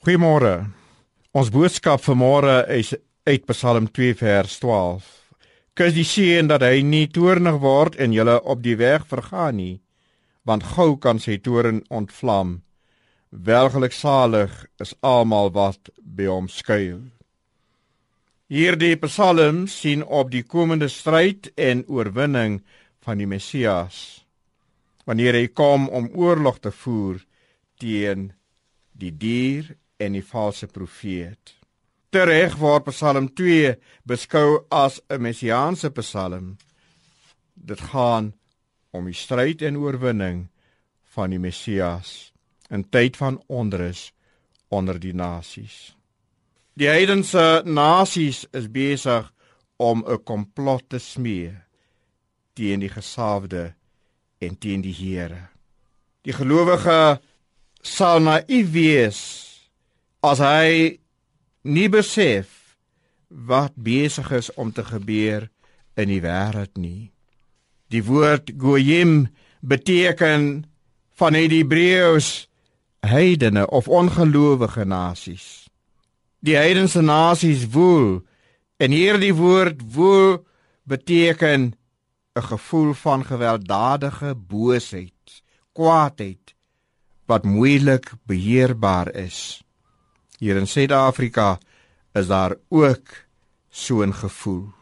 [0.00, 0.64] Goeiemôre.
[1.36, 2.94] Ons boodskap vanmôre is
[3.28, 5.08] uit Psalm 2 vers 12.
[5.76, 9.74] Kus die seën dat hy nie toornig word en julle op die weg vergaan nie,
[10.48, 12.62] want gou kan sy toorn ontvlam.
[13.28, 17.02] Welgeluksalig is almal wat by hom skuil.
[18.48, 22.62] Hierdie Psalm sien op die komende stryd en oorwinning
[23.04, 24.24] van die Messias
[25.04, 27.20] wanneer hy kom om oorlog te voer
[27.76, 28.30] teen
[28.96, 29.68] die dier
[30.00, 31.54] en die valse profeet.
[32.10, 33.76] Tereg word Psalm 2
[34.08, 36.56] beskou as 'n messiaanse psalm.
[37.54, 38.32] Dit gaan
[38.90, 40.48] om die stryd en oorwinning
[41.14, 42.32] van die Messias
[42.70, 44.12] in tyd van onrus
[44.68, 45.94] onder die nasies.
[46.74, 49.32] Die heidense nasies is besig
[49.76, 51.54] om 'n komplot te smee
[52.54, 53.74] teen die gesalfde
[54.38, 55.48] en teen die Here.
[56.22, 57.20] Die gelowige
[57.82, 59.20] sal naïef wees
[60.20, 61.00] as hy
[61.64, 62.76] nie besef
[63.30, 65.48] wat besig is om te gebeur
[65.96, 67.10] in die wêreld nie.
[67.90, 69.28] Die woord goyim
[69.60, 70.64] beteken
[71.20, 72.48] van die Hebreëus
[73.04, 75.68] heidene of ongelowige nasies.
[76.40, 78.20] Die heidense nasies woel
[78.80, 80.40] en hierdie woord woel
[80.88, 81.74] beteken
[82.36, 86.54] 'n gevoel van gewelddadige boosheid, kwaadheid
[87.26, 89.62] wat moeilik beheerbaar is.
[90.40, 91.58] Hier in Suid-Afrika
[92.16, 93.08] is daar ook
[93.68, 94.72] so 'n gevoel.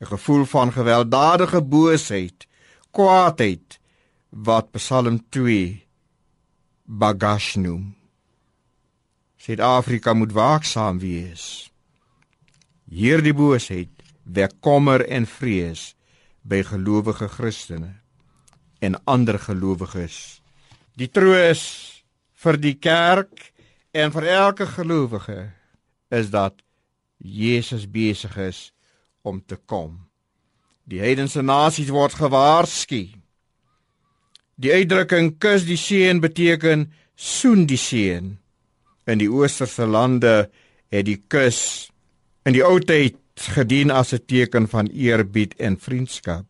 [0.00, 2.46] 'n Gevoel van gewelddadige boosheid,
[2.90, 3.80] kwaadheid
[4.28, 5.86] wat Psalm 2
[6.84, 7.96] bagash noem.
[9.36, 11.72] Suid-Afrika moet waaksaam wees.
[12.84, 13.90] Hierdie boosheid
[14.22, 15.96] wek kommer en vrees
[16.42, 17.94] by gelowige Christene
[18.78, 20.40] en ander gelowiges.
[20.94, 21.62] Die troos
[22.32, 23.52] vir die kerk
[23.90, 25.50] En vir elke gelowige
[26.08, 26.54] is dat
[27.16, 28.72] Jesus besig is
[29.22, 30.08] om te kom.
[30.84, 33.06] Die heidense nasies word gewaarsku.
[34.60, 38.36] Die uitdrukking kus die seën beteken soen die seën.
[39.08, 40.50] In die oosterse lande
[40.92, 41.88] het die kus
[42.44, 43.16] in die ou tyd
[43.56, 46.46] gedien as 'n teken van eerbied en vriendskap.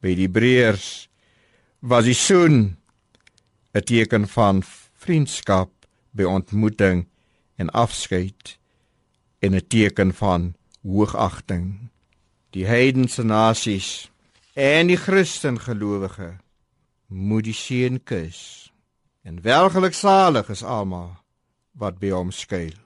[0.00, 1.08] By die Hebreërs
[1.80, 2.76] was die soen
[3.74, 4.62] 'n teken van
[4.94, 5.74] vriendskap
[6.14, 7.04] by ontmoeting
[7.60, 8.58] en afskeid
[9.38, 11.90] en 'n teken van hoogagting.
[12.50, 14.10] Die heidense nasies
[14.52, 16.36] en die Christen gelowige
[17.06, 18.72] moet die seën kus.
[19.22, 21.16] En welgeluksalig is almal
[21.72, 22.83] wat by hom skuil.